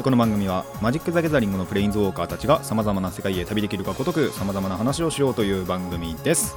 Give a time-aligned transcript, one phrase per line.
[0.00, 6.56] この番組はマジック・ザ・ギャザリングのプレインズウォーカーたちがさまざまな世界へ旅できるかごとくさまざまな話をしようという番組です。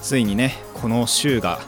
[0.00, 1.60] ついにねこの週が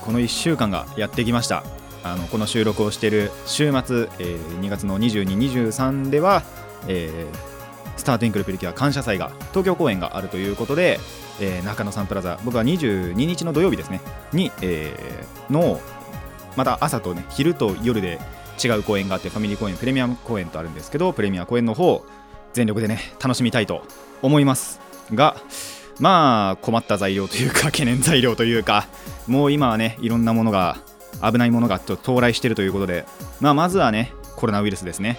[0.00, 1.62] この1週間がやってきました。
[2.02, 6.42] あのこの収録をしている週末、えー2月の2223では、
[6.88, 7.48] えー
[7.96, 10.98] スター・トゥインクル・プリキュア感謝祭が東京公演があるということで、
[11.40, 14.00] えー中野サンプラザ僕は22日の土曜日ですね
[14.32, 15.80] に、えーの
[16.56, 18.18] また朝とね昼と夜で
[18.62, 22.04] 違う公演があってファミリー公演プレミアム公演とあるんですけどプレミア公演の方
[22.52, 23.82] 全力でね楽しみたいと
[24.22, 24.80] 思います
[25.14, 25.36] が
[26.00, 28.86] まあ困った材料というか懸念材料というか
[29.26, 30.78] もう今はねいろんなものが
[31.22, 33.04] 危ないものが到来しているということで、
[33.40, 35.18] まあ、まずはねコロナウイルスですね。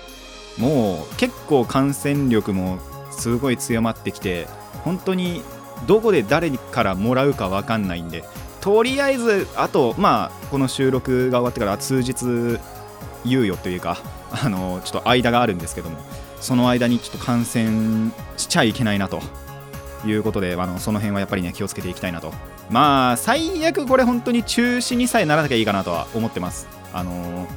[0.58, 2.80] もう結構感染力も
[3.12, 4.48] すごい強まってきて
[4.84, 5.42] 本当に
[5.88, 8.24] どこで誰からもらうか分かんないんで
[8.60, 12.60] とりあえずあとまあこの収録が終わってから数日
[13.26, 13.98] 猶予というか
[14.32, 15.98] あのちょっと間があるんですけども
[16.40, 19.22] その間にちょっと感染しちゃいけないなと
[20.06, 22.34] いうことであのその辺はやっぱりね気をつけていきたいなと。
[22.70, 26.68] まあ最悪これ本当に中止にさえならなきゃいいかなとは思ってます。
[26.94, 27.48] あの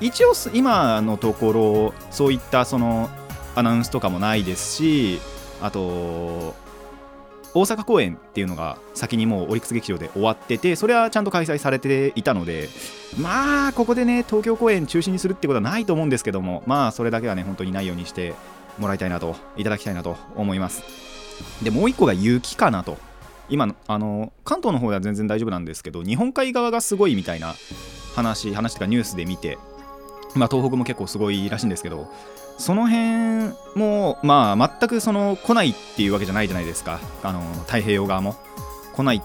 [0.00, 3.10] 一応今のところそういったその
[3.54, 5.20] アナウンスとかもないですし
[5.60, 6.54] あと
[7.54, 12.68] 大阪公演っていうのが先にもうオリックス劇場で終わっててそれはちゃんと開催されていたので
[13.18, 18.34] まあここでね東京公演中止にするってことはないと思うんですけどもまあそれだけはね本当にないようにして
[18.78, 20.82] もらいたいなといただきたいなと思います。
[21.62, 22.98] でもう一個が雪かなと。
[23.50, 27.54] 今あの関東の方では全然大丈夫なんですけど日本海側がすごいみたいな
[28.14, 29.58] 話話とかニュースで見て
[30.34, 32.10] まあ東北も結構すごいらしいんですけど
[32.58, 37.00] その辺もまあ全くその来ないっていうわけじゃないじゃないですか。
[37.22, 38.36] あの太平洋側も。
[38.94, 39.22] 来ない。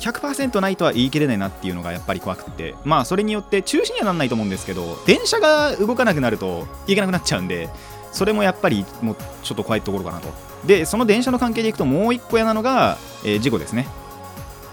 [0.00, 2.74] 100%ないとは言い切れないなっていうのがやっぱり怖くて。
[2.84, 7.68] まあそれによって中止にはならないと思うんですけど電車が動かなくなるといけなくなっちゃうんで
[8.10, 10.28] それもやっぱりもうちょっと怖いところかなと。
[10.66, 13.86] でその電車の関係でいくともう一個嫌なのが、えー事故ですね。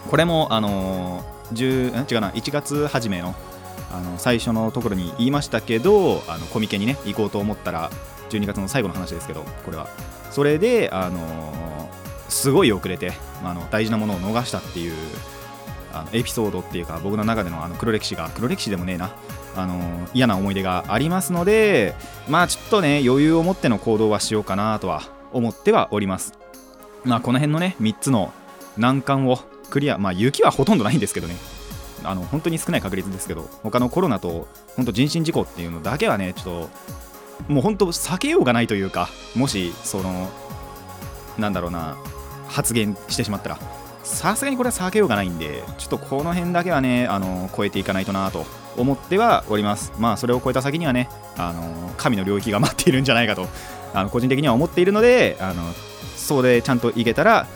[0.10, 2.30] これもあのー10違うな。
[2.32, 3.36] 1月初めの
[3.92, 7.90] あの最初のところに言いましたけどあのコミケにね行こうと思ったら
[8.30, 9.88] 12月の最後の話ですけどこれは。
[10.32, 11.90] それであの
[12.30, 13.14] すごい遅れて
[13.44, 14.94] あの大事なものを逃したっていう
[15.92, 19.12] あのエピソードっていうか僕の中でのあの黒歴史が黒歴史でもねえな
[19.56, 21.96] あの嫌な思い出がありますので
[22.28, 25.02] まあちょっとね余裕を持っての行動はしようかなとは
[25.34, 26.34] 思ってはおります。
[27.04, 28.32] まあこの辺のね3つの
[28.78, 29.40] 難関を
[29.70, 31.36] クリアまあ雪はほとんどないんですけどね。
[32.04, 36.70] あの本当に少ない確率ですけど他のコロナと本当人身事故っていうのだけはねちょっ
[37.46, 40.30] ともう本当避けようがないというかもしその
[41.38, 41.98] なんだろうな
[42.48, 43.60] 発言してしまったら
[44.04, 48.46] さすがにこれは避けようがないんでちょっとこの辺だけはねあの超えていかないとなと
[48.78, 49.92] 思ってはおります。
[50.00, 53.48] まあそれを超えた先にはねあの神の領域が待っているんじゃないかと
[53.94, 55.64] あの個人的には思っているのであの
[56.16, 57.48] それでちゃんといけたら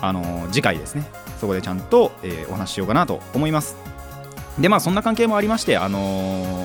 [0.00, 1.21] あの次回ですね。
[1.42, 3.76] そこでちゃんと、えお話ししようかなと思います
[4.60, 5.98] でまあそんな関係もありましてあの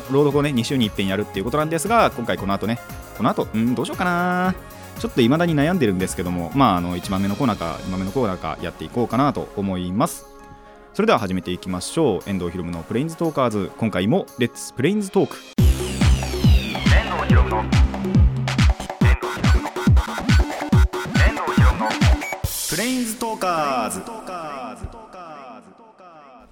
[0.03, 2.79] ー朗読をね2週に1遍やるっていうことなんですが今回この後ね
[3.17, 4.53] この後うんどうしようかな
[4.99, 10.27] ちょっと未だに悩んでるんですけどもまああの1番目のコーナーか2番目のコーナーかやっていこうかなと思います
[10.93, 17.63] それでは始めていきましょう遠藤ひろむのプレインズトーカーズ今回もレッツプレインズトーク遠藤ひろむの
[22.69, 24.01] プレインズトーカーズ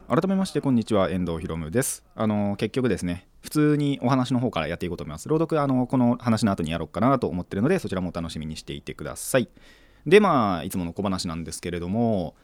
[0.08, 1.10] 改めましてこんにちは。
[1.10, 2.06] 遠藤ひろむです。
[2.14, 5.28] あの結局ですね普通にお話の方からやっていこうと思います。
[5.28, 9.50] 朗読あのこの話の後にやろうかなと思ってるのでそちらも楽しみにしていてください。
[10.06, 12.36] でまあいつもの小話なんですけれども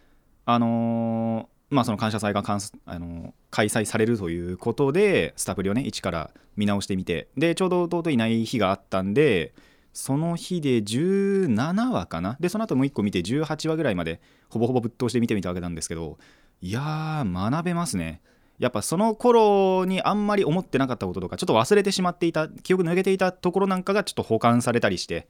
[0.46, 9.54] あのまあその感謝祭がかんあの開催されるということでスタプリをね一から見直してみてでちょうど弟いない日があったんで
[9.94, 12.38] その日で17話かな？
[12.40, 14.20] でその後もう1個見て18話ぐらいまで
[14.50, 16.18] ほぼほぼぶっ通して見てみたわけなんですけど
[16.62, 18.22] いやー学べますね。
[18.60, 25.28] やっぱその頃にあんまり思ってなかったこととかちょっと忘れてしまっていた記憶抜けていたところなんかがちょっと保管されたりして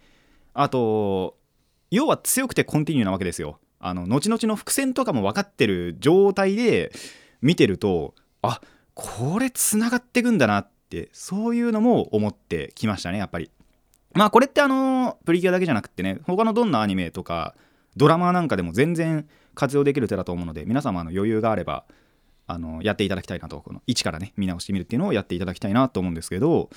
[0.53, 1.37] あと
[1.91, 3.59] 要は強くてコンティニューなわけですよ。
[3.79, 6.91] あの後々の伏線とかも分かってる状態で
[7.41, 8.59] 見てるとあ
[8.93, 13.49] これつながってくんだなってそういうのも思ってきましたねやっぱり。
[14.13, 17.55] まあこれってあのプリキュアだけじゃなくってね他のどんなアニメとか
[17.95, 19.25] ドラマなんかでも全然
[19.55, 21.85] 活用できる手だと思うので皆様の余裕があれば
[22.47, 26.69] あのやっていただきたいなとこの一からね見直してみるっていうのをやっていただきたいなと思うんですけど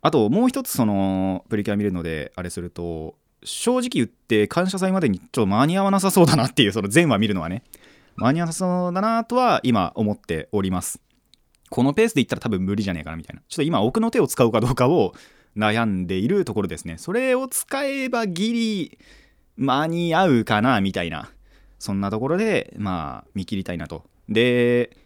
[0.00, 7.62] あともう一つそのプリキュア見るのであれすると正直言って感謝祭までにちょっと間に合わなさそうだなっていうその全話見るのはね
[8.16, 11.00] 間に合わなさそうだなとは今思っております。
[11.70, 13.42] このペースでいったら多分無理じゃねえかなみたいな。
[13.48, 15.14] ちょっと今奥の手を使うかどうかを
[15.56, 16.98] 悩んでいるところですね。
[16.98, 18.98] それを使えばギリ
[19.56, 21.30] 間に合うかなみたいな。
[21.78, 24.04] そんなところでまあ見切りたいなと。
[24.28, 24.96] で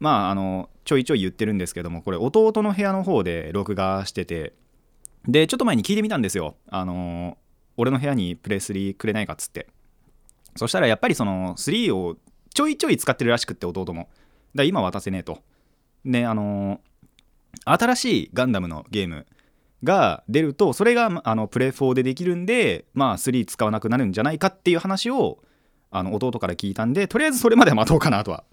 [0.00, 4.54] まああのちょいちょい言ってるんですけどもこれ弟の部屋の方で録画してて
[5.28, 6.56] でちょっと前に聞いてみたんですよ。
[6.68, 7.38] あの
[7.76, 9.68] 俺の部屋にプレイ3くれないかっつって。
[10.56, 12.16] そしたらやっぱりその3を
[12.52, 14.02] ちょいちょい使ってるらしくって弟も。
[14.02, 14.10] だか
[14.54, 15.42] ら今渡せねえと。
[16.04, 16.80] であの
[17.64, 19.26] 新しいガンダムのゲーム
[19.84, 25.38] が出るとそれがあのプレイ4でできるんでまあ3使わなくなるんじゃないかっていう話を
[25.92, 28.44] あの弟から聞いたんでとりあえずそれまで待とうかなとは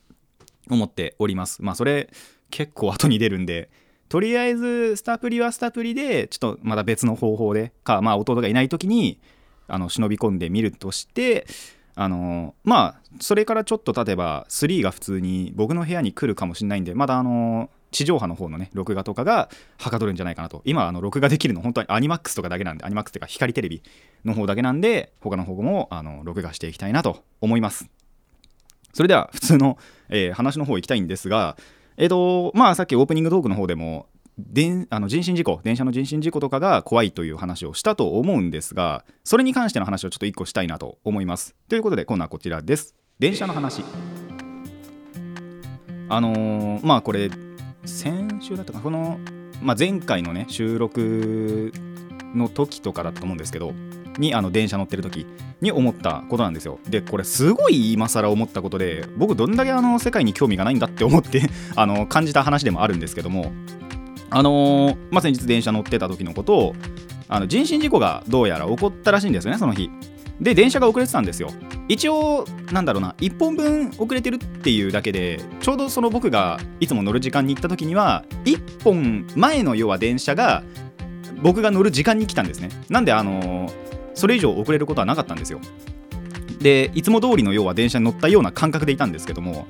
[0.70, 1.64] 思っております。
[1.64, 2.10] まあそれ
[2.52, 3.70] 結構後に出るんで
[4.10, 9.20] とりあえずスタプリはスタプリでちょっとまた別の方法でかまあ弟がいない時に
[9.68, 11.48] あの忍び込んでみるとして
[11.96, 20.62] あのまあそれからちょっと経てば3が普通に僕の部屋に来るかもしれないんでまだあの地上波の方のね録画とかがはかどるんじゃないかなと。
[20.66, 23.82] 今あの録画できるの本当にアニマックスとかだけなんでアニマックスっていうか光テレビ
[24.26, 27.90] の方だけなんで他の方もあの録画していきたいなと思います。
[28.94, 29.78] それでは普通の、
[30.10, 31.58] えー話の方行きたいんですが
[31.98, 34.08] えっ、とまあさっきオープニングトークの方でも
[34.38, 41.56] であの人身事故電車の人身事故とかが怖いという話をしたと思うんですがそれに関しての話をちょっと1個したいなと思います。
[41.68, 42.96] ということで今度はこちらです。
[43.20, 43.84] 電車の話。
[46.12, 47.30] あのーまあこれ
[47.86, 49.20] 先週だったかこの、
[49.62, 51.72] まあ、前回のね収録
[52.36, 53.74] の時とかだと思うんですけど
[54.18, 55.26] にあの電車乗ってる時
[55.62, 56.80] に思ったことなんですよ。
[56.88, 63.52] でこれすごい今更思ったことで僕どんだけあの世界に興味がないんだって思って あの感じた話でもあるんですけども
[64.30, 66.76] あのーまあ、先日電車乗ってた時のことを
[67.30, 69.90] あの人身事故がどうやら起こったらしいんですよねその日。
[70.42, 71.50] で電車が遅れてたんですよ。
[71.88, 80.64] 一応なんだろうな1本分遅れてるっていうだけでちょうどその僕がいつも乗る時間に行った時には1本前の要は電車が
[81.42, 82.70] 僕が乗る時間に来たんですね。
[82.90, 83.72] なんであの
[84.14, 85.60] それ以上遅れることはなかったんですよ。
[86.60, 89.66] でいつも通りの要は電車に乗ったような感覚でいたんですけども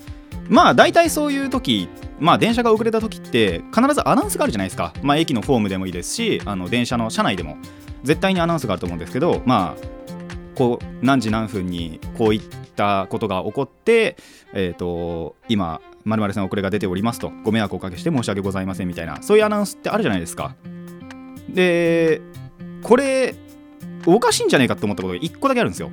[0.49, 1.87] まあ大体そういう時
[2.19, 4.93] まあ電車が遅れた時って必ずアナウンスがあるじゃないですか。
[5.01, 7.57] まあ駅のホームでもいいですしあの電車の車内でも。
[8.03, 9.98] 絶対にアナウンスがあると思うんですけどまあ
[10.59, 12.41] こう何時何分にこういっ
[12.75, 14.17] たことが起こって
[14.53, 20.55] えっ、と今〇〇さん遅れが出ておりますとご迷惑をおかけして申し訳ございませんみたいなそういうアナウンスってあるじゃないですか。
[21.47, 22.21] で
[22.83, 23.35] これ
[24.05, 25.91] おかしいんじゃねえかって思ったことが1個だけあるんですよ。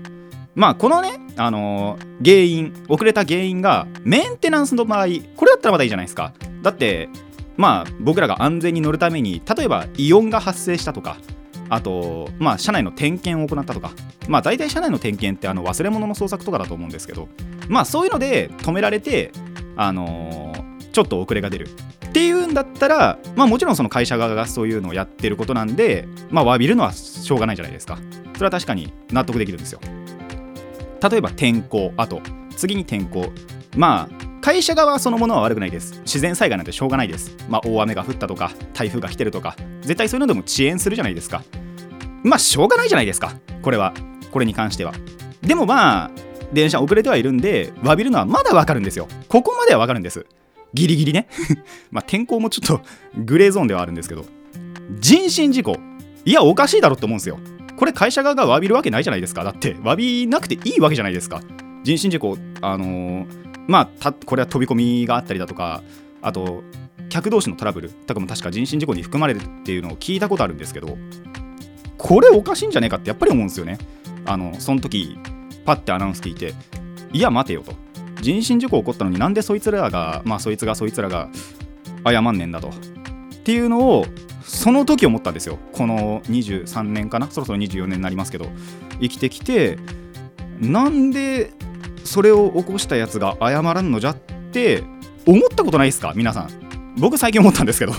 [0.57, 6.33] まあこのね、あのー原因遅れた原因がメンテナンスの場合これだったらまだいいじゃないですか。
[6.63, 7.09] だって
[7.57, 11.19] まあ僕らが安全に乗るために例えばイオンが発生したとか
[11.69, 13.93] あとまあ車内の点検を行ったとか。
[14.29, 17.29] まあ大体車内の点検ってあの忘れ物の捜索とかだと思うんですけど。
[17.69, 19.33] まあそういうので止められて
[19.77, 20.67] あのー
[20.97, 21.69] ちょっと遅れが出る。
[22.07, 27.99] っていうんだったらまあもちろんその会社側がそういうのをやってることなんでまあ詫びるのはしょうがないじゃないですか。
[28.33, 29.81] それは確かに納得できるんですよ。
[31.11, 31.93] 例えば天候。
[31.99, 32.23] あと
[32.57, 33.27] 次に天候。
[33.77, 35.99] まあ会社側そのものは悪くないです。
[36.03, 37.37] 自然災害なんてしょうがないです。
[37.49, 41.43] まあ大雨が降ったとか台風が来てるとか絶対そういうのでも遅延するじゃないですか。
[42.23, 43.35] まあしょうがないじゃないですか。
[43.61, 43.93] これは。
[44.31, 44.93] これに関しては。
[45.41, 46.11] でもまあ
[46.53, 49.09] 電車遅れてはいるんで詫びるのはまだわかるんですよ。
[49.27, 50.25] ここまではわかるんです。
[50.75, 51.27] ギリギリね。
[51.91, 52.83] まあ天候もちょっと
[53.17, 54.27] グレーゾーンではあるんですけど。
[55.01, 55.77] 人身事故。
[56.25, 57.41] いやおかしいだろって思うんですよ。
[57.77, 59.43] これ会社側が詫びるわけないじゃないですか。
[59.43, 61.41] だって詫びなくていいわけじゃないですか。
[61.83, 65.83] 人身事故あのーまあこれは飛び込みがあったりだとか
[66.23, 66.63] あと
[67.09, 70.97] 客同士のトラブルとかも確か人身事故に含まれるっていうのを聞いたことあるんですけど
[71.99, 73.79] これおかしいんじゃねえかってやっぱり思うんですよね。
[74.27, 75.19] あのその時
[75.65, 76.55] パッてアナウンス聞いて
[77.13, 77.73] いや待てよと。
[78.21, 81.29] 人身事故起こったのになんでそいつらがまあそいつがそいつらが
[82.05, 82.69] 謝んねんだと。
[82.69, 82.73] っ
[83.45, 84.07] ていうのを
[84.43, 85.59] その時思ったんですよ。
[85.73, 87.31] この23年かな？
[87.31, 88.47] そろそろ24年になりますけど
[89.01, 89.79] 生きてきて
[90.61, 91.53] なんで
[92.07, 94.83] それを起こしたやつが謝らんのじゃって
[95.27, 96.13] 思ったことないですか？
[96.17, 96.51] 皆さん。
[96.99, 97.93] 僕最近思ったんですけど。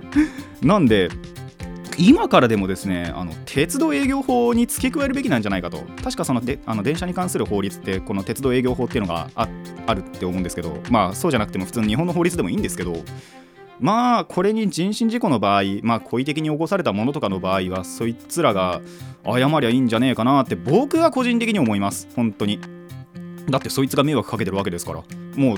[0.62, 1.10] なんで
[1.98, 5.78] 今からでもですねあの鉄道営業法に付け加えるべきなんじゃないかと。
[6.02, 10.78] 確かそのであの電車に関する法律ってこの鉄道営業法っていうのがあるって思うんですけど。
[10.90, 12.96] まあそうじゃなくても普通の日本の法律でもいいんですけど。
[13.80, 18.80] まあこれに人身事故の場合まあ故意的に起こされたものとかの場合はそいつらが
[19.26, 22.08] 謝りゃいいんじゃねえかなって僕は個人的に思います。
[22.14, 22.60] 本当に。
[23.48, 25.02] だってそいつが迷惑かけてるわけですから。
[25.36, 25.56] もう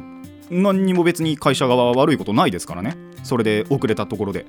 [0.50, 2.96] 何にも別に会社側は悪いことないですからね。
[3.22, 4.46] それで遅れたところで。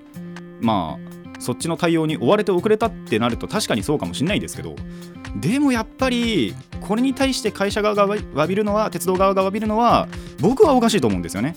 [0.62, 4.76] まあそっちの対応に追われて遅れたってなると確かにそうかもしれないですけど。
[5.36, 10.08] でもやっぱりこれに対して会社側が詫びるのは鉄道側が詫びるのは
[10.40, 11.56] 僕はおかしいと思うんですよね。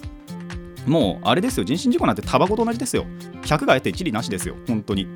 [0.87, 1.64] もうあれですよ。
[1.64, 3.04] 人身事故なんてタバコと同じですよ。
[3.42, 4.56] 100が得て一理なしですよ。
[4.66, 5.06] 本当に。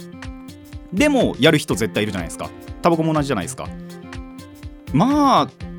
[0.92, 2.50] でもやる人絶対いるじゃないですか。
[2.83, 3.69] タバコも同じじゃないですか。
[4.92, 5.72] まあ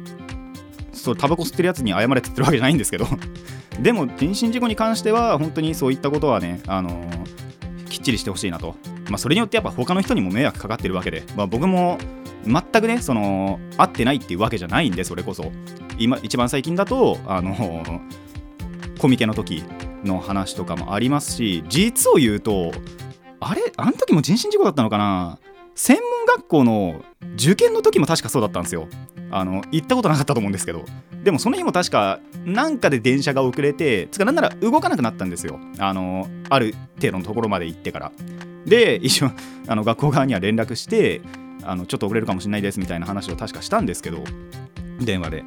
[1.04, 3.06] そうタバコ吸ってるやつに謝れって言ってるわけじゃないんですけど。
[3.82, 7.44] でも人身事故に関しては本当にそういったことはねあのー
[7.90, 8.76] きっちりしてほしいなと、
[9.10, 12.00] まあ、それによってやっぱ他の人にも迷惑かかってるわけで、まあ、僕も
[12.44, 15.52] 全くねその合ってないっていうわけじゃないんでそれこそ。
[16.00, 18.02] 今一番最近だとあの
[18.98, 19.64] コミケの時
[20.04, 22.72] の話とかもありますし実を言うと
[23.40, 23.62] あれ？
[23.78, 25.38] あの時も人身事故だったのかな？
[25.76, 27.04] 専門学校の
[27.36, 28.88] 受験の時も確かそうだったんですよ。
[29.32, 30.86] あの行ったことなかったと思うんですけど。
[31.24, 35.60] でもその日も確かなんかで電車が遅れてつかなんなら動かなくなったんですよ。
[35.80, 38.12] あのある程度のところまで行ってから。
[38.66, 39.32] で一緒
[39.68, 41.22] あの学校側には連絡して
[41.64, 44.24] あのちょっと遅れるかもしれないですみたいな話を確かしたんですけど
[45.00, 45.44] 電話で。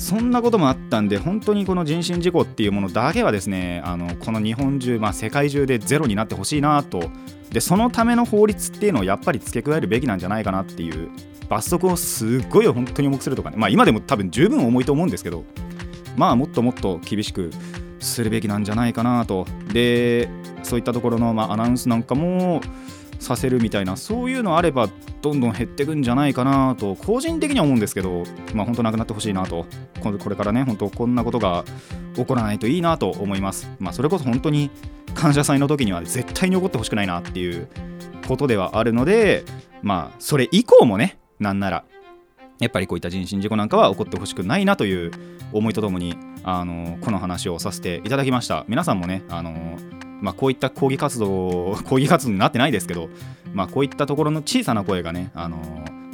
[0.00, 7.10] そんなこともあったんで本当にこの人身事故っていうものだけはですねあのこの日本中、まあ、世界中でゼロになってほしいなと。
[7.50, 11.10] でそのための法律っていうのをやっぱり付け加えるべきなんじゃないかなっていう
[11.48, 13.56] 罰則をすっごい本当に重くするとかね。
[13.58, 15.44] まあ今でも多分十分重いと思うんですけど
[16.16, 17.50] まあもっともっと厳しく
[17.98, 19.46] するべきなんじゃないかなと。
[19.72, 20.28] で
[20.62, 22.62] そういったところの、まあ、アナウンスなんかも
[23.20, 24.88] させるみたいなそういうのあれば
[25.22, 28.24] どんどん減っていくんじゃないかなと個人的には思うんですけど
[28.54, 29.66] まあ本当なくなってほしいなと
[30.00, 31.64] これからね本当こんなことが
[32.16, 33.70] 起こらないといいなと思います。
[33.78, 34.70] まあそれこそ本当に
[35.14, 37.68] 感謝祭の時には絶対に起こってほしくないなっていう
[38.26, 39.44] ことではあるので
[39.82, 41.84] まあそれ以降もねなんなら
[42.58, 45.10] やっぱりこういった人身事故なんかは起こってほしくないなという
[45.52, 48.64] 思いとともにあのこの話をさせていただきました。
[48.68, 49.76] 皆さんもねあの
[50.20, 53.08] まあ、こういった抗議活動 抗議活動になってないですけど、
[53.52, 55.58] まあ、こういったところの小さな声がね、あの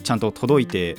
[0.02, 0.96] ちゃんと届いて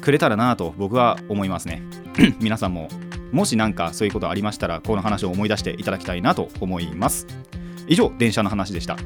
[0.00, 1.82] くれたらなと僕は思いますね。
[2.40, 2.88] 皆さんも
[3.32, 7.26] もし何かそういうことありましたらこの話を思い出していただきたいなと思います。
[7.86, 8.96] 以上電車の話でした。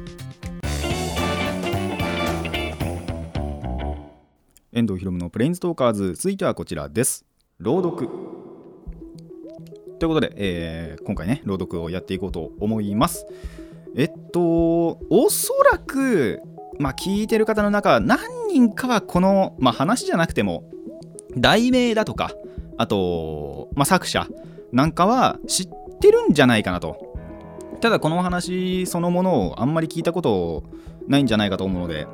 [4.71, 7.25] 遠藤ひろのプレインズトーカーズ続いてはこちらです。
[7.59, 8.42] 朗読。
[10.03, 13.25] ということで、えー今回ね朗読をやっていこうと思います。
[13.95, 16.41] えっとおそらく
[16.77, 18.19] まあ聞いてる方の中何
[18.49, 20.65] 人かはこの、まあ、話じゃなくても
[21.37, 22.33] 題名だとか
[22.77, 24.27] あと、まあ、作者
[24.73, 25.69] なんかは知っ
[26.01, 27.15] てるんじゃないかなと。
[27.79, 30.65] ただこのお話そのものをあんまり聞いたこと
[31.07, 32.07] ないんじゃないかと思うので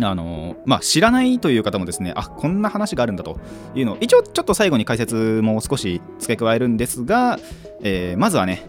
[0.00, 3.38] あのまあ、知らないという方もですね、あこんな話があるんだと
[3.74, 7.38] いうのを、一応ちょっと最後に解説も少し付け加えるんですが、
[7.82, 8.62] えーまずはね、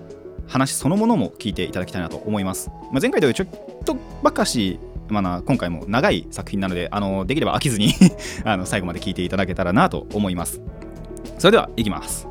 [0.47, 2.69] 話そのものも聞いていただきたいなと思います。
[2.91, 3.47] まあ、前回とちょっ
[3.85, 7.93] とばかし、まあ、今回も長い作品なので、あのできれば飽きずに
[8.43, 10.61] あの最後まで聞いていただけたらなと思います。
[11.37, 12.27] それでは、いきます。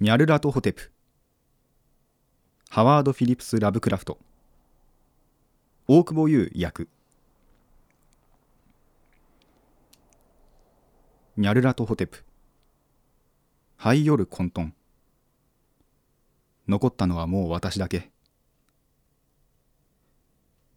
[0.00, 0.93] ニャルラトホテプ
[2.74, 4.18] ハワード・フィリップス・ラブクラフト。
[5.86, 6.88] 大久保優役。
[11.36, 12.24] ニャルラトホテプ。
[13.76, 14.72] ハイヨル混沌
[16.66, 18.10] 残ったのはもう私だけ。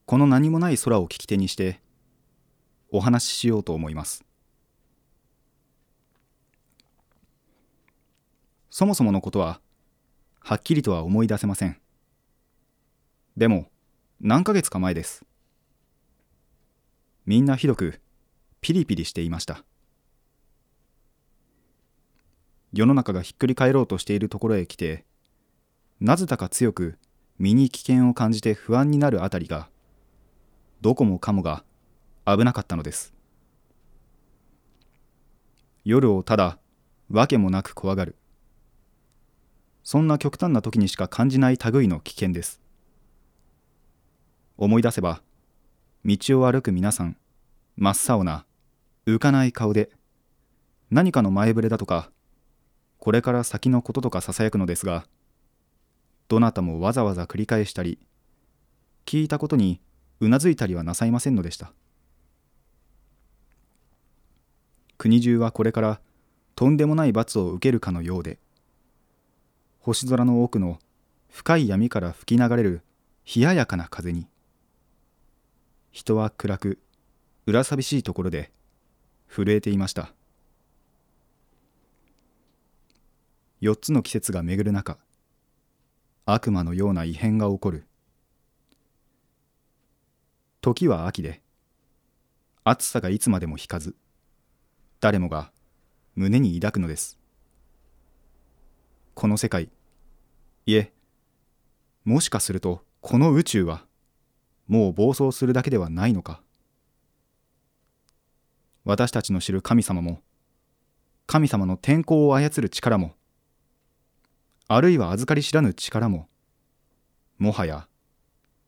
[0.06, 1.82] この何もない空を聞き手にして
[2.92, 4.24] お話ししようと思います。
[8.70, 9.60] そもそものことは
[10.42, 11.80] はっきりとは思い出せません。
[13.38, 13.67] でも
[14.20, 15.24] 何ヶ月か前です。
[17.27, 18.01] みんなひどく
[18.62, 19.63] ピリピリしていました。
[22.74, 25.06] 世の中がひっくり返ろうとしているところへ来て
[26.01, 26.98] なぜだか強く
[27.38, 29.70] 身に危険を感じて不安になるあたりが
[30.82, 31.63] どこもかもが
[32.25, 33.13] 危なかったのです。
[35.86, 36.58] 夜をただ
[37.12, 38.15] 訳もなく怖がる。
[39.84, 42.62] そんな極端な時にしか感じない類の危険です。
[44.58, 45.22] 思い出せば
[46.04, 47.18] 道を歩く皆さん
[47.76, 48.46] 真っ青な
[49.06, 49.90] 浮かない顔で
[50.90, 52.10] 何かの前触れだとか
[52.98, 55.06] これから先のこととかささやくのですが
[56.28, 58.00] どなたもわざわざ繰り返したり
[59.06, 59.80] 聞いたことに
[60.20, 61.72] うなずいたりはなさいませんのでした。
[64.98, 66.02] 国中はこれから
[66.56, 68.40] とんでもない罰を受けるかのようで
[69.80, 70.80] 星空の奥の
[71.30, 72.82] 深い闇から吹き流れる
[73.24, 74.28] 冷ややかな風に
[75.98, 76.80] 人は暗く
[77.48, 78.51] 裏寂しいところで
[79.27, 80.13] 震えていました。
[83.62, 85.00] 四つの季節が巡る中
[86.27, 87.88] 悪魔のような異変が起こる。
[90.62, 91.42] 時は秋で
[92.63, 93.96] 暑さがいつまでも引かず
[95.00, 95.51] 誰もが
[96.13, 97.18] 胸に抱くのです。
[99.16, 99.72] この世界
[100.68, 100.94] いえ
[102.06, 103.87] もしかするとこの宇宙は
[104.68, 106.42] もう暴走するだけではないのか？
[108.84, 110.22] 私たちの知る神様も
[111.26, 113.14] 神様の天候を操る力も
[114.68, 116.28] あるいは預かり知らぬ力も
[117.38, 117.88] もはや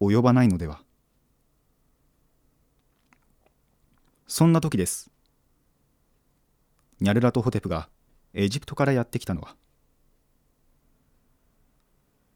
[0.01, 0.81] 及ばないのでは。
[4.27, 5.09] そんな時です。
[6.99, 7.89] ニャルラトホテプが
[8.33, 9.55] エジプトからやってきたのは。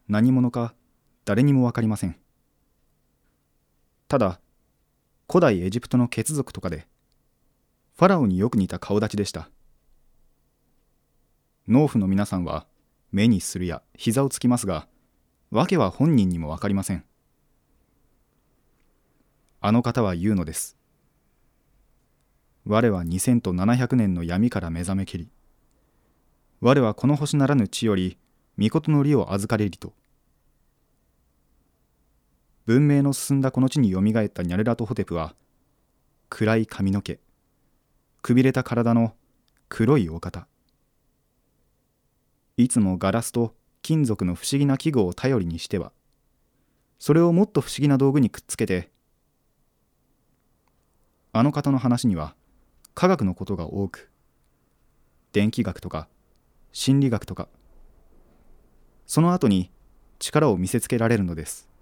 [0.08, 0.74] 何者か
[1.26, 2.16] 誰にも分かりません。
[4.14, 4.40] ただ
[5.28, 6.86] 古代エジプトの血族とかで
[7.96, 9.50] ファラオによく似た顔立ちでした。
[11.68, 12.68] 農夫の皆さんは
[13.12, 14.88] 目にするや膝をつきますが
[15.50, 17.04] 訳は本人にも分かりません。
[19.62, 20.78] あの方は言うのです。
[22.68, 25.32] 我は2000と700年の闇から目覚めきり
[26.62, 28.20] 我はこの星ならぬ地より
[28.60, 29.92] 御事の利を預かれりと。
[32.66, 35.36] 文明の進んだこの地によみがえったニャルラトホテプは
[36.30, 37.20] 暗い髪の毛
[38.22, 39.14] くびれた体の
[39.68, 40.48] 黒いお方。
[42.56, 45.92] いつもガラスと金属の不思議な器具を頼りにしては
[47.00, 48.92] それをもっと不思議な道具にくっつけて
[51.34, 52.36] あの方の話には
[52.94, 54.10] 科学のことが多く
[55.34, 56.08] 電気学とか
[56.72, 57.50] 心理学とか
[59.06, 59.72] その後に
[60.20, 61.73] 力を見せつけられるのです。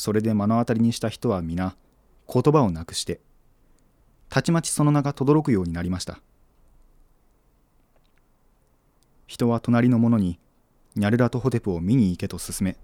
[0.00, 1.76] それで目の当たりにした人は皆
[2.26, 3.20] 言葉をなくして
[4.30, 6.20] たちまちその名が轟くようになりました。
[9.26, 10.40] 人は隣の者に
[10.96, 12.78] ニャルラトホテプを見に行けと勧め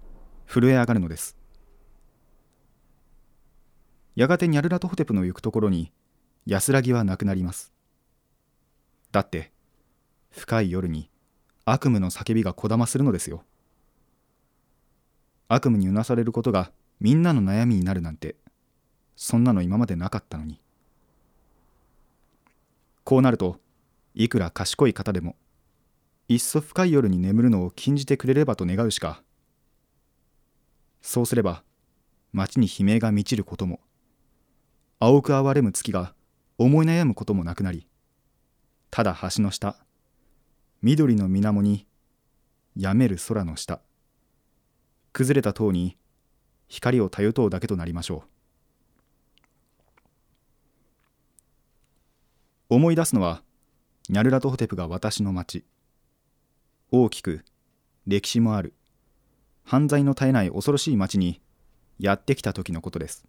[0.46, 1.38] 震え上がるのです。
[4.14, 5.90] やがてニャルラトホテプの行くところに
[6.44, 7.72] 安らぎはなくなります。
[9.10, 9.52] だって
[10.32, 11.08] 深い夜に
[11.64, 13.42] 悪夢の叫びがこだまするのですよ。
[15.48, 18.36] 悪夢にうなされることがみんなの悩みになるなんて
[19.16, 20.60] そんなの今までなかったのに。
[23.04, 23.60] こうなると
[24.14, 25.36] いくら賢い方でも
[26.28, 29.22] いっそ深い夜に眠るのを禁じてくれればと願うしか
[31.00, 31.62] そうすれば
[32.32, 33.78] 街に悲鳴が満ちることも
[34.98, 36.14] 青く哀れむ月が
[36.58, 37.86] 思い悩むこともなくなり
[38.90, 39.76] ただ橋の下
[40.82, 41.86] 緑の水面に
[42.76, 43.80] やめる空の下
[45.12, 45.96] 崩れた塔に
[46.68, 48.24] 光を頼とうだけとなりましょ
[52.70, 52.74] う。
[52.74, 53.42] 思い出すのは
[54.08, 55.64] ニャルラトホテプが私の町。
[56.90, 57.44] 大きく
[58.06, 58.74] 歴史もある。
[59.64, 61.40] 犯罪の絶えない恐ろしい町に
[61.98, 63.26] やってきた時のことです。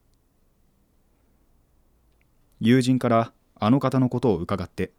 [2.59, 4.91] 友人からあの方のことを伺って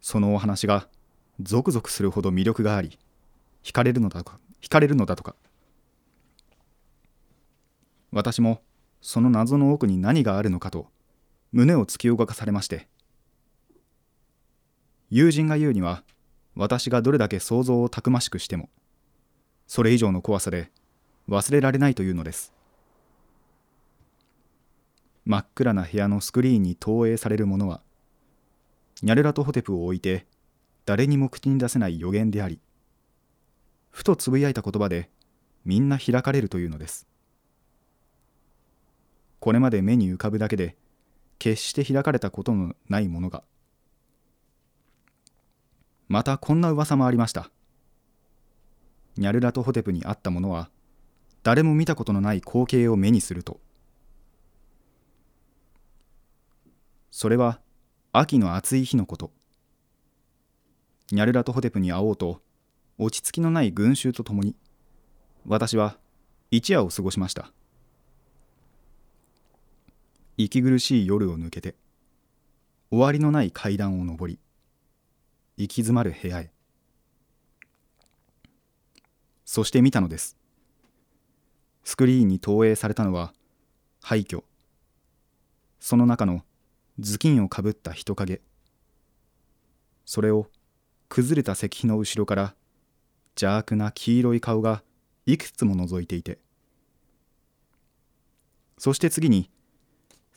[0.00, 0.88] そのお話が
[1.40, 2.98] ゾクゾクするほど魅力があり
[3.62, 5.34] 惹かれるのだとか惹かれるのだとか
[8.16, 8.62] 私も
[9.02, 10.86] その謎の奥に何があるのかと
[11.52, 12.88] 胸を突き動かされまして。
[15.10, 16.02] 友人が言うには
[16.54, 18.70] 私がどれだけ想像をたくましくしても
[19.66, 20.70] それ以上の怖さで
[21.28, 22.54] 忘れられないというのです。
[25.26, 27.82] 真っ暗な部屋のスクリーンに投影されるものは
[29.02, 30.24] ニャルラトホテプを置いて
[30.86, 32.60] 誰にも口に出せない予言であり
[33.90, 35.10] ふとつぶやいた言葉で
[35.66, 37.06] みんな開かれるというのです。
[39.46, 40.74] これまで目に浮かぶだけで
[41.38, 43.44] 決して開かれたことのないものが。
[46.08, 47.48] またこんな噂もありました。
[49.16, 50.68] ニャルラトホテプにあったものは
[51.44, 53.60] 誰も見たことのない光景を目にすると。
[57.12, 57.60] それは
[58.10, 59.30] 秋の暑い日のこと。
[61.12, 62.42] ニャルラトホテプに会おうと
[62.98, 64.56] 落ち着きのない群衆とともに
[65.46, 65.98] 私は
[66.50, 67.52] 一夜を過ごしました。
[70.38, 71.76] 息苦しい夜を抜けて
[72.90, 74.38] 終わりのない階段を上り
[75.56, 76.50] 行き詰まる部屋へ。
[79.46, 80.36] そして見たのです。
[81.84, 83.32] スクリーンに投影されたのは
[84.02, 84.44] 廃墟。
[85.80, 86.42] その中の
[86.98, 88.42] 頭巾をかぶった人影。
[90.04, 90.48] それを
[91.08, 92.54] 崩れた石碑の後ろから
[93.30, 94.82] 邪悪な黄色い顔が
[95.24, 96.38] いくつも覗いていて。
[98.76, 99.48] そして次に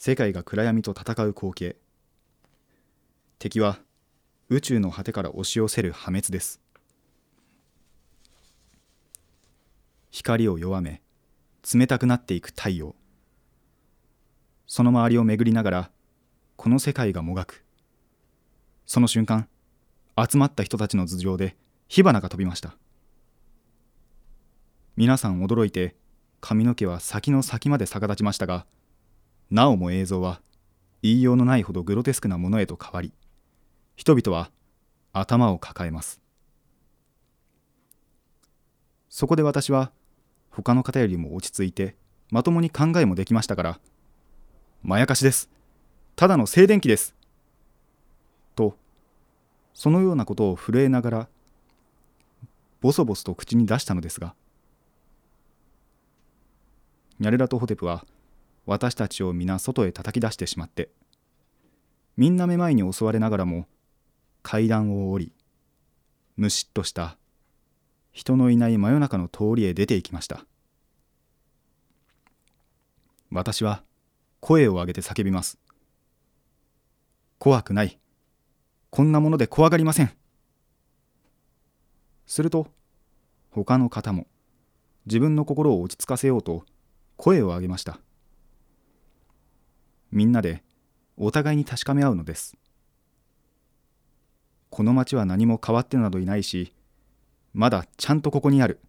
[0.02, 1.76] 世界が暗闇と戦う光景。
[3.38, 3.80] 敵は
[4.48, 6.62] 宇宙の果てから押し寄せる破滅です。
[10.10, 11.02] 光を弱め
[11.74, 12.96] 冷たくなっていく太陽。
[14.68, 15.92] その周りを巡りながら
[16.56, 17.66] この世界がもがく。
[18.86, 19.50] その瞬間
[20.18, 21.58] 集まった人たちの頭上で
[21.90, 22.78] 火花が飛びました。
[24.96, 25.98] 皆さん驚いて
[26.40, 28.66] 髪の毛は先の先まで逆立ちましたが
[29.52, 30.42] なおも映像は
[31.02, 33.14] 言いようのないほどグロテスクなものへと変わり
[33.96, 34.52] 人々は
[35.12, 36.22] 頭を抱えます。
[39.10, 39.92] そこで私は
[40.52, 41.96] 他の方よりも落ち着いて
[42.30, 43.80] まともに考えもできましたから
[44.84, 45.50] まやかしです。
[46.16, 47.16] ただの静電気です。
[48.56, 48.78] と
[49.74, 51.28] そのようなことを震えながら
[52.82, 54.36] ボソボソと口に出したのですが
[57.20, 58.06] ニャレラとホテプは
[58.66, 60.90] 私たちを皆外へ叩き出してしまって
[62.18, 63.68] みんなめまいに襲われながらも
[64.44, 65.34] 階段を降り
[66.38, 67.18] むしっとした
[68.12, 70.46] 人のいない真夜中の通りへ出て行きました。
[73.32, 73.84] 私は
[74.40, 75.60] 声を上げて叫びます。
[77.38, 78.00] 怖くない。
[78.90, 80.12] こんなもので怖がりません。
[82.26, 82.68] すると
[83.52, 84.28] 他の方も
[85.06, 86.64] 自分の心を落ち着かせようと
[87.18, 88.00] 声を上げました。
[90.12, 90.64] みんなで
[91.18, 92.56] お互いに確かめ合うのです。
[94.70, 96.74] この町は何も変わってなどいないし
[97.54, 98.80] まだちゃんとここにある。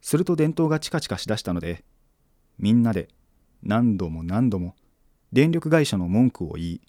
[0.00, 1.84] すると電灯がチカチカしだしたので
[2.58, 3.08] みんなで
[3.62, 4.74] 何度も何度も
[5.32, 6.80] 電力会社の文句を言い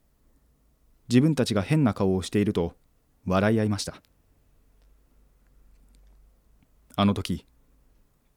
[1.09, 2.75] 自分たちが変な顔をしていると
[3.25, 3.95] 笑い合いました。
[6.95, 7.45] あの時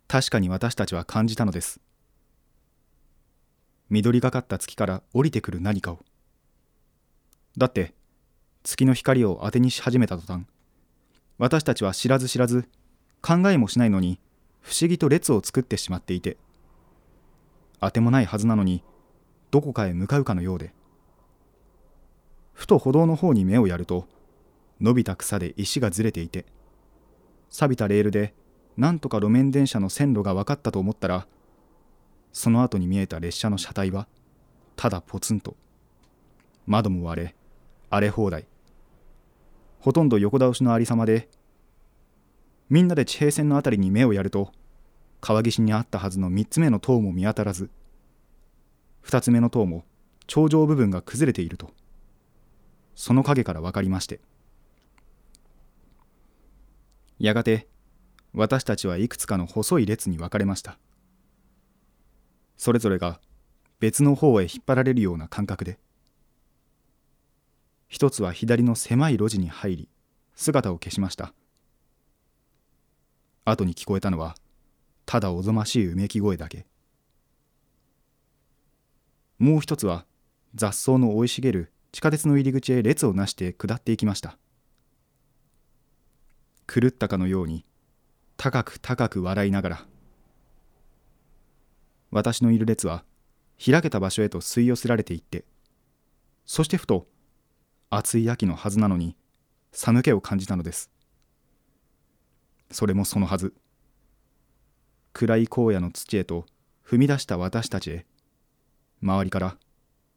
[0.08, 1.80] 確かに私たちは感じたのです。
[3.92, 5.98] 緑がかった月から降りてくる何かを。
[7.58, 7.92] だって
[8.64, 10.46] 月の光を当てにし始めた途端
[11.36, 12.66] 私たちは知らず知らず
[13.20, 14.18] 考えもしないのに
[14.62, 16.38] 不思議と列を作ってしまっていて
[17.80, 18.82] あてもないはずなのに
[19.50, 20.72] どこかへ向かうかのようで
[22.54, 24.06] ふと歩道の方に目をやると
[24.80, 26.46] 伸びた草で石がずれていて
[27.50, 28.32] 錆びたレールで
[28.78, 31.26] なんとか路面電車の線路が分かったと思ったら
[32.32, 34.08] その後に見えた列車の車体は
[34.76, 35.56] ただポツンと。
[36.66, 37.34] 窓も割れ
[37.90, 38.46] 荒れ放題。
[39.80, 41.28] ほとんど横倒しのありさまで
[42.70, 44.52] みんなで地平線の辺りに目をやると
[45.20, 47.68] 川岸にあったはずの3つ目の塔も見当たらず
[49.04, 49.84] 2つ目の塔も
[50.26, 51.70] 頂上部分が崩れていると。
[52.94, 54.20] その影から分かりまして。
[57.18, 57.66] やがて
[58.32, 60.78] 私たちはいくつかの細い列に分かれました。
[62.62, 63.20] それぞれが
[63.80, 65.80] 別の方へ引っ張られるような感覚で。
[67.88, 69.88] 一つは左の狭い路地に入り
[70.36, 71.34] 姿を消しました。
[73.44, 74.36] 後に聞こえたのは
[75.06, 76.64] ただおぞましいうめき声だけ。
[79.40, 80.06] もう一つは
[80.54, 84.38] 雑草の生い茂る地下鉄の入り口へ列をなして下っていきました。
[86.68, 87.66] 狂ったかのように
[88.36, 89.86] 高く高く笑いながら
[92.12, 93.04] 私のいる列は
[93.64, 95.44] 開けた場所へと吸い寄せられていって
[96.46, 97.06] そしてふと
[97.90, 99.16] 暑い秋のはずなのに
[99.72, 100.90] 寒気を感じたのです。
[102.70, 103.54] それもそのはず。
[105.12, 106.46] 暗い荒野の土へと
[106.86, 108.06] 踏み出した私たちへ
[109.02, 109.56] 周りから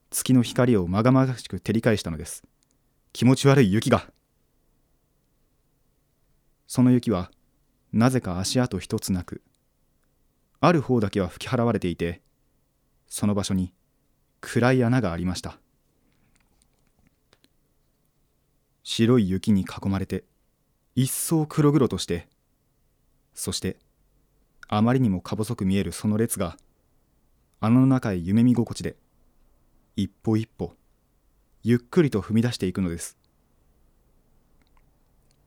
[0.09, 2.43] 月の光をまがまがしく照り返したのです。
[3.11, 4.09] 気持ち悪い雪が。
[6.67, 7.31] その雪は
[7.91, 9.41] なぜか足跡一つなく
[10.67, 12.21] ある方だけは吹き払われていて
[13.07, 13.71] その場所に
[14.41, 15.59] 暗い穴がありました。
[18.83, 20.23] 白い雪に囲まれて
[20.95, 22.27] 一層黒々として
[23.33, 23.77] そして
[24.67, 26.57] あまりにもか細く見えるその列が
[27.59, 28.95] 穴の中へ夢見心地で
[29.95, 30.73] 一歩一歩
[31.63, 33.17] ゆっくりと踏み出していくのです。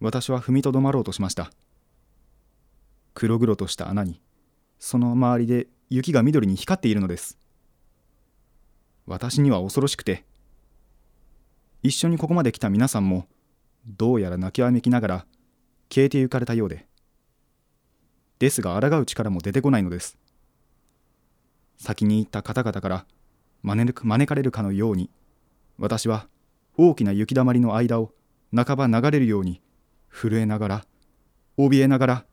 [0.00, 1.50] 私は踏みとどまろうとしました。
[3.14, 4.20] 黒々とした穴に
[4.78, 7.38] その周りで雪が緑に光っているのです。
[9.06, 10.24] 私には恐ろしくて
[11.82, 13.26] 一緒にここまで来た皆さんも
[13.86, 15.26] どうやら泣きわめきながら
[15.88, 16.86] 消えてゆかれたようで
[18.38, 20.18] ですが抗う力も出てこないのです。
[21.78, 23.06] 先に行った方々から
[23.62, 25.10] 招かれるかのように
[25.78, 26.28] 私は
[26.76, 28.12] 大きな雪だまりの間を
[28.54, 29.60] 半ば流れるように
[30.10, 30.84] 震えながら
[31.56, 32.24] 怯えながら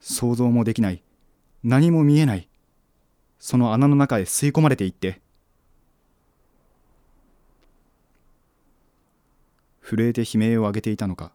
[0.00, 1.02] 想像もできない
[1.64, 2.48] 何も見えない。
[3.38, 5.20] その穴の中へ吸い込まれていって。
[9.80, 11.32] 震えて悲鳴を上げていたのか。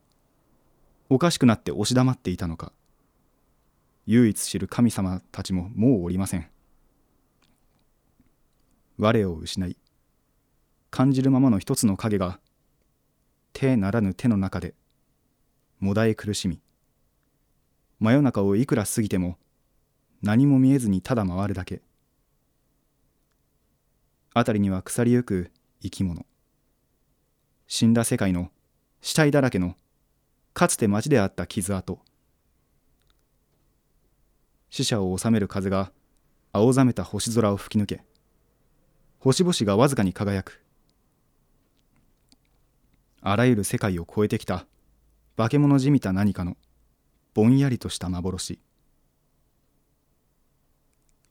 [1.10, 2.74] おかしくなって押し黙っていたのか。
[4.06, 6.50] 唯一知る神様たちももうおりません。
[8.98, 9.78] 我を失い
[10.90, 12.40] 感じるままの一つの影が
[13.54, 14.74] 手ならぬ手の中で
[15.80, 16.60] もだえ苦しみ。
[18.00, 19.38] 真夜中をいくら過ぎても
[20.22, 21.82] 何も見えずにただ回るだけ。
[24.34, 25.52] 辺りには腐りゆく
[25.82, 26.26] 生き物。
[27.68, 28.50] 死んだ世界の
[29.02, 29.76] 死体だらけの
[30.54, 32.00] かつて町であった傷跡。
[34.70, 35.92] 死者を治める風が
[36.52, 38.04] 青ざめた星空を吹き抜け。
[39.20, 40.64] 星々がわずかに輝く。
[43.22, 44.66] あらゆる世界を超えてきた
[45.36, 46.58] 化け物じみた何かの
[47.34, 48.60] ぼんやりとした幻。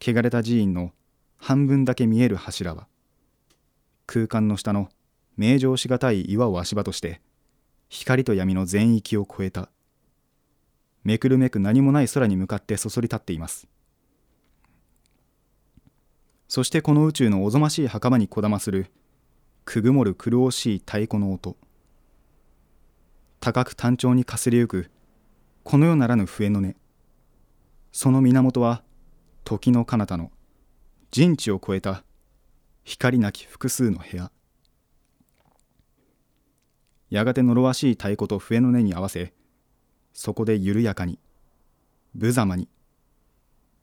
[0.01, 0.93] 汚れた寺院の
[1.39, 2.87] 半分だけ見える柱は
[4.07, 4.89] 空間の下の
[5.37, 7.21] 名状しがたい岩を足場として
[7.89, 9.69] 光と闇の全域を超えた。
[11.05, 13.69] めくるめく何もない空に向かってそそり立っています。
[16.49, 18.87] そしてこの宇宙のおぞましい墓場にこだまする
[19.65, 21.57] くぐもる苦しい太鼓の音。
[23.41, 24.91] 高く単調にかすりゆく
[25.63, 26.75] この世ならぬ笛の音。
[27.93, 28.83] その源は
[29.47, 30.33] 時の彼方の
[31.13, 32.03] 人知を超えた
[32.83, 34.33] 光なき複数の部屋。
[37.11, 39.33] やがて呪わしい太鼓と笛の音に合わせ
[40.13, 41.21] そこで緩やかに
[42.13, 42.69] 無様に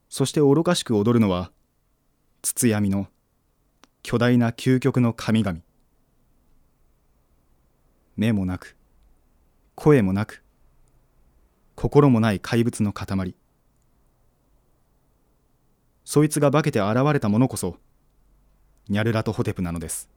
[0.09, 1.53] そして愚かしく踊るのは
[2.41, 3.07] 筒闇の
[4.01, 5.59] 巨大な究極の神々。
[8.17, 8.75] 目もなく
[9.75, 10.43] 声もなく
[11.75, 13.33] 心もない怪物の塊。
[16.05, 17.77] そいつが化けて現れたものこそ
[18.89, 20.09] ニャルラトホテプなのです。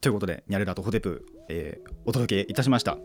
[0.00, 2.96] ということでニャルラトホテプ、えー、お届けいたしました。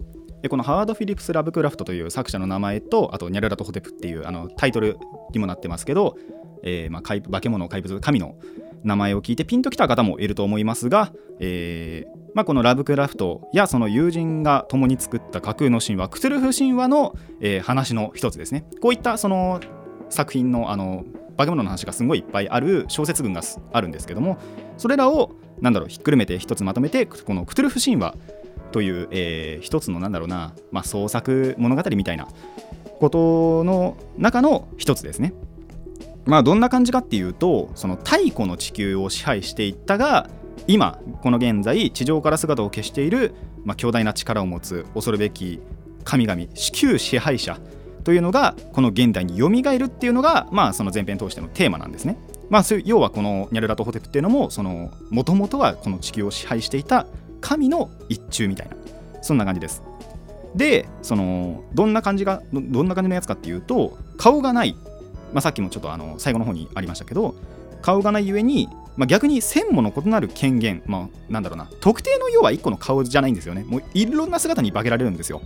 [0.45, 4.99] でこのハワード・フィリップス・ラブクラフトという作者の名前とあとニャルラトホテプっていうあのタイトル
[5.31, 6.17] にもなってますけど、
[6.61, 8.35] えーまあ、化け物怪物神の
[8.83, 18.65] 名前を聞いてピンときた方もいると思いますが、えーまあ、このラブクラフトやその友人が共に作った架空の神話クトゥルフ神話の、えー、話の一つですね。
[18.83, 19.61] こういったその
[20.09, 21.05] 作品のあの
[21.37, 23.41] 化け物の話がすごいいっぱいある小説群が
[23.73, 24.37] あるんですけども
[24.77, 28.15] それらをなんだろうひっくるめて一つまとめてこのクトゥルフ神話
[28.75, 32.27] という、えー、一つのなんだろうな、まあ、創作物語みたいな
[32.99, 35.33] ことの中の一つですね。
[36.25, 40.29] まあどんな感じかっていうとその太古の地球を支配していったが
[40.67, 43.33] 今この現在地上から姿を消している、
[43.63, 45.61] まあ、強大な力を持つ恐るべき
[46.03, 46.41] 神々
[46.73, 47.57] 旧支配者
[48.03, 52.17] というのがこの現代によみがえるっていうのが、まあ、その前編通してのテーマなんですね。
[52.49, 54.49] まあ、要はこのニャルラトホテプっていうのも
[55.11, 57.07] もともとはこの地球を支配していた
[57.45, 58.75] 神の一中みたいな。
[59.21, 59.83] そんな感じです。
[60.55, 64.75] でそのどんな感じがどんな感じのやつかっていうと顔がない。
[65.31, 67.35] まあ、さっきもちょっとあの最後の方にありましたけど
[67.83, 73.63] 顔がないゆえに、まあ、逆に線もの異なる権限、まあ、なんだろうな特定の要は1個の顔じゃないんですよね。
[73.67, 75.41] もういろんな姿に化けられるんですよ。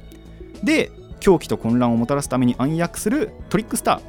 [0.63, 4.01] で狂気と混乱をもたらすために暗躍するトリックスター。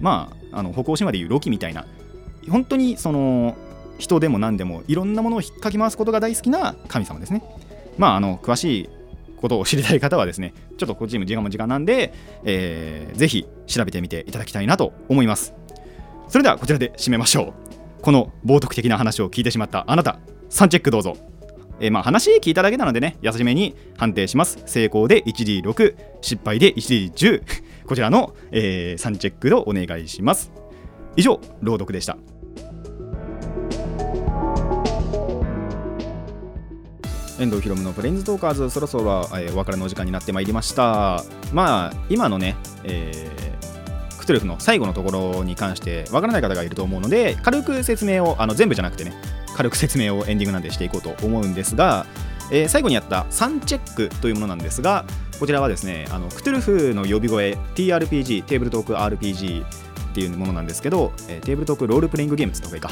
[0.00, 1.84] まああの歩行神話でいうロキみたいな。
[2.48, 3.54] 本当にその
[3.98, 7.42] 人でも何でもいろんなものを引っかき回すことが大好きな神様ですね
[7.98, 8.90] まああの詳しい
[9.44, 15.52] ことを知りたい方はですね、ちょっとこっちも時間も時間なんで、えー、ぜひ調べてみていただきたいなと思います。
[16.28, 17.52] それではこちらで締めましょ
[18.00, 18.02] う。
[18.02, 21.18] この冒涜的な話を聞いてしまったあなた、3チェックどうぞ。
[21.78, 24.62] えー、まあ話聞いただけなのでね、優しめに判定します。
[24.64, 27.42] 成功で 1D6、失敗で 1D10。
[27.86, 30.52] こちらの、えー、3チェックをお願いします。
[31.16, 32.16] 以上、朗読でした。
[37.38, 41.22] 遠藤ひろむのプレインズトーカーズそろそろ、えー、お別れのお時間になってまいりました。
[41.52, 49.12] まあ今のね、えー、クトゥルフの最後のところに関してわからない方がいると思うので軽く説明をあの全部じゃなくてね
[49.56, 52.06] 軽く説明をエンディングなんでしていこうと思うんですが、
[52.50, 55.04] えー、最後にやった SANチェックというものなんですが
[55.38, 62.88] こちらはですねあのクトゥルフの呼び声 TRPG テーブルトーク RPG っていうものなんですけど、えー、テーブルトークロールプレイングゲームズとかいいか、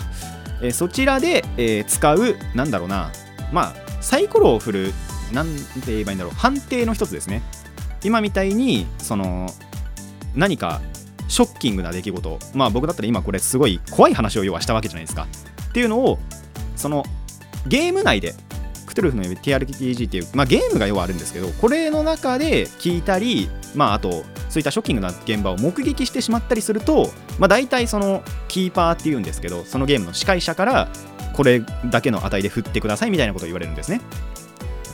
[0.62, 3.12] えー、そちらで、えー、使うなんだろうな。
[3.52, 4.92] まあサイコロを振る
[5.32, 6.34] なんて言えばいいんだろう。
[6.34, 7.42] 判定の一つですね。
[8.02, 9.48] 今みたいにその
[10.34, 10.80] 何か
[11.28, 12.38] ショッキングな出来事。
[12.54, 15.26] まあ僕だったら今これすごい怖い話を要はしたわけじゃないですか。
[15.68, 16.18] っていうのを
[16.76, 17.04] その
[17.66, 18.34] ゲーム内で
[18.86, 30.88] クトゥルフの TRPG っていう、まあ、ゲームが要はあるんですけどこれの中で聞いたり、まあ、あとそういったショッキングな現場を目撃してしまったりすると、まあ、大体そのキーパーっていうんですけどそのゲームの司会者から
[31.32, 34.00] これだけの値で振ってくださいみたいなことを言われるんですね。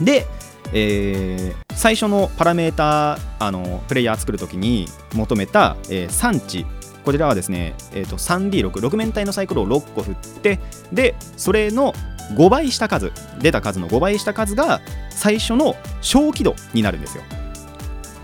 [0.01, 0.25] で、
[0.73, 6.65] えー最初のパラメータあのプレイヤー作るときに求めた、えー産地
[7.05, 10.59] こちらはですね、えー、と 3D66 面体のサイコロを6個振って
[10.91, 11.93] でそれの
[12.35, 17.23] 5倍した数出た数の5倍した数が最初の小気度になるんですよ。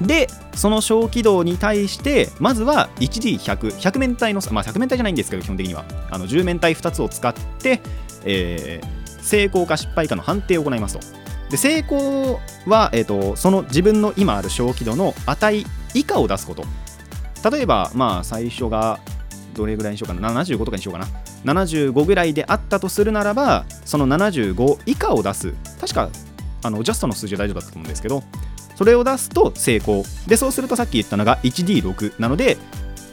[0.01, 5.85] でその小気度に対してまずは 1D100100 面体のまあ100面体じゃないんですけど基本的には。
[6.09, 7.81] あの10面体2つを使って、
[8.23, 11.25] えー成功か失敗かの判定を行いますと。
[11.49, 16.63] で成功は、えー、とその自分の今ある小気度の値以下を出すこと。
[17.49, 18.99] 例えばまあ最初が
[19.53, 20.29] どれぐらいにしようかな。
[20.29, 21.07] 75とかにしようかな。
[21.63, 25.53] 75ぐらいであったとするならばその75以下を出す。
[25.79, 26.09] 確か
[26.63, 28.23] あのジャストの数字は大丈夫だったと思うんですけど
[28.75, 30.03] それを出すと成功。
[30.27, 32.57] でそうするとさっき言ったのが 1D6 なので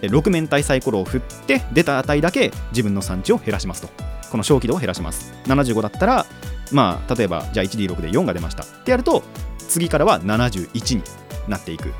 [0.02, 3.88] 6面体サイコロを振って出た値だけ自分の産地を減らしますと。
[4.30, 5.32] この小気度を減らします。
[5.44, 6.26] 75だったら
[6.72, 8.64] まあ例えばじゃあ 1D6 で4が出ました。
[8.64, 9.22] ってやると
[9.58, 11.02] 次からは71に
[11.48, 11.92] なっていく。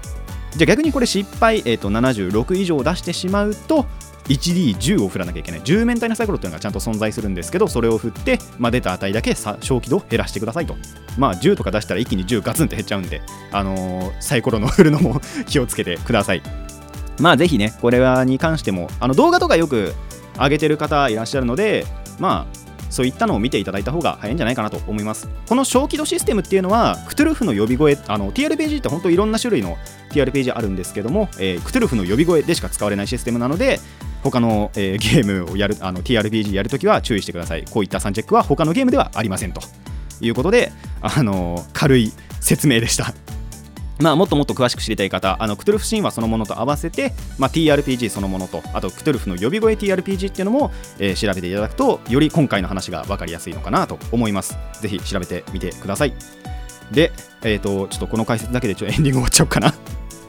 [0.57, 3.87] じゃあ逆にこれ失敗、えー、と76以上出してしまうと
[4.29, 5.61] 1D10 を振らなきゃいけない。
[5.63, 10.77] 10面体のサイコロっていうのがちゃんと存在するんですけどそれを振って、まあ、出た値だけ小気度を減らしてくださいと。
[11.19, 13.21] まあ10とか出したら一気に10ガツンって減っちゃうんで、
[13.53, 16.43] あのーサイコロの振るのも気をつけてください。
[17.21, 19.95] まあぜひねこれに関してもあの動画とかよく
[20.39, 21.85] 上げてる方いらっしゃるので
[22.19, 25.29] まあそういったのを見ていただいた方が早いんじゃないかなと思います。
[25.49, 29.79] この小気度システムっていうのは、クトゥルフの呼び声、あの TRPG って本当いろんな種類の
[30.11, 33.81] TRPG あるんですけども、えークトゥルフの呼び声でしか使われないシステムなので、
[34.23, 37.65] 他の、えーゲームをやる、 あの TRPG やるときは注意してください。
[37.69, 39.61] こういった3チェックは他のゲームではありませんと
[40.21, 43.15] いうことで、あの軽い説明でした。
[44.01, 54.57] まあ、もっともっと詳しく知りたい方、あのクトゥルフ神話そのものと合わせて、まあ、TRPG そのものと、あとクトゥルフの呼び声 TRPG っていうのも、えー調べていただくと、より今回の話が分かりやすいのかなと思います。
[54.81, 56.15] ぜひ調べてみてください。
[56.91, 59.75] で、えー、とちょっとこの解説だけでちょっとエンディング終わっちゃおうかな。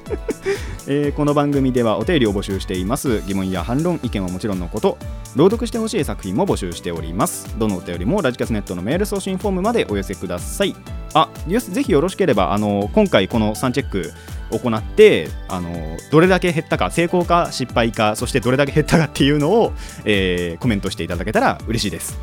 [0.87, 3.21] えーこの番組ではお便りを募集しています。
[3.25, 4.97] 疑問や反論意見はもちろんのこと。
[5.35, 7.55] 朗読してほしい作品も募集しております。
[7.57, 10.75] どのお便りもラジカスネットのメール送信フォームまでお寄せください。
[11.13, 14.11] あぜひよろしければあの今回この3チェック
[14.51, 15.71] 行ってあの
[16.11, 19.73] どれだけ減ったか成功か失敗かそしてどれだけ減ったかっていうのを、
[20.05, 22.19] えーコメントしていただけたら嬉しいです。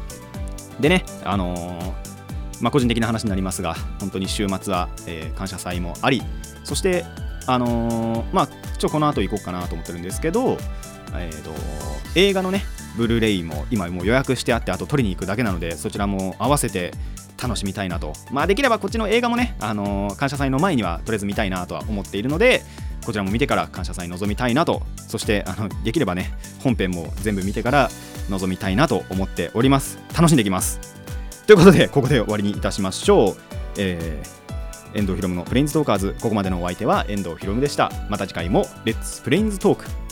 [0.80, 1.92] でねあのー
[2.60, 6.22] まあ、個人的な話になりますが本当に週末は、えー感謝祭もあり
[6.64, 7.04] そして
[7.52, 10.56] あのーまあちょこの後行こうかなと思ってるんですけど、
[11.14, 11.52] えーと
[12.16, 12.64] 映画のね
[12.96, 16.92] ブルーレイも今もう予約してあってあと取りに行くだけなのでそちらも合わせて
[17.40, 18.12] 楽しみたいなと。
[18.32, 22.62] まあできればこっちの映画もね、あのー感謝祭の前にはとりあえず見たいなとは思っているので
[23.04, 26.32] こちらも見てから感謝祭に臨みたいなとそしてあのできればね
[26.62, 27.90] 本編も全部見てから
[28.28, 29.98] 臨みたいなと思っております。
[30.14, 30.80] 楽しんできます。
[31.46, 33.36] ということでここで終わりにいたしましょう、
[33.78, 34.39] えー
[34.94, 37.90] 遠藤ひろむのプレインズトーカーズここまでのお相手は遠藤ひろむでした。
[38.08, 40.09] また次回もレッツプレインズトーク